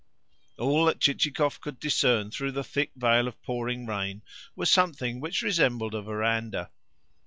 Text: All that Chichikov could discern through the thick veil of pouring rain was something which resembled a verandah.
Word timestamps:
All 0.57 0.85
that 0.85 0.99
Chichikov 0.99 1.61
could 1.61 1.79
discern 1.79 2.31
through 2.31 2.53
the 2.53 2.63
thick 2.63 2.89
veil 2.95 3.27
of 3.27 3.39
pouring 3.43 3.85
rain 3.85 4.23
was 4.55 4.71
something 4.71 5.19
which 5.19 5.43
resembled 5.43 5.93
a 5.93 6.01
verandah. 6.01 6.71